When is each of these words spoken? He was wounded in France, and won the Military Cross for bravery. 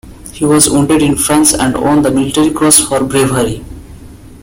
He 0.33 0.45
was 0.45 0.67
wounded 0.67 1.03
in 1.03 1.15
France, 1.15 1.53
and 1.53 1.77
won 1.79 2.01
the 2.01 2.09
Military 2.09 2.49
Cross 2.49 2.87
for 2.87 3.03
bravery. 3.03 3.61